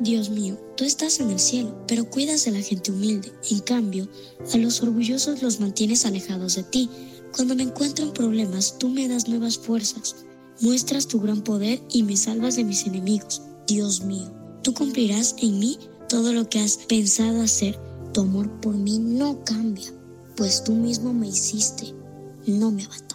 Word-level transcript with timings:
Dios 0.00 0.30
mío, 0.30 0.58
tú 0.76 0.84
estás 0.84 1.20
en 1.20 1.30
el 1.30 1.38
cielo, 1.38 1.84
pero 1.86 2.08
cuidas 2.08 2.44
de 2.44 2.50
la 2.50 2.60
gente 2.60 2.90
humilde. 2.90 3.32
En 3.50 3.60
cambio, 3.60 4.08
a 4.52 4.56
los 4.56 4.82
orgullosos 4.82 5.42
los 5.42 5.60
mantienes 5.60 6.04
alejados 6.06 6.56
de 6.56 6.64
ti. 6.64 6.90
Cuando 7.34 7.54
me 7.54 7.62
encuentro 7.62 8.04
en 8.04 8.12
problemas, 8.12 8.78
tú 8.78 8.88
me 8.88 9.08
das 9.08 9.28
nuevas 9.28 9.58
fuerzas. 9.58 10.16
Muestras 10.60 11.06
tu 11.06 11.20
gran 11.20 11.42
poder 11.42 11.80
y 11.90 12.02
me 12.02 12.16
salvas 12.16 12.56
de 12.56 12.64
mis 12.64 12.86
enemigos. 12.86 13.42
Dios 13.66 14.02
mío, 14.02 14.32
tú 14.62 14.74
cumplirás 14.74 15.36
en 15.38 15.58
mí 15.58 15.78
todo 16.08 16.32
lo 16.32 16.48
que 16.48 16.60
has 16.60 16.76
pensado 16.88 17.42
hacer. 17.42 17.78
Tu 18.12 18.20
amor 18.20 18.60
por 18.60 18.74
mí 18.74 18.98
no 18.98 19.44
cambia, 19.44 19.92
pues 20.36 20.62
tú 20.64 20.72
mismo 20.72 21.12
me 21.12 21.28
hiciste. 21.28 21.94
No 22.46 22.70
me 22.70 22.84
abandones. 22.84 23.11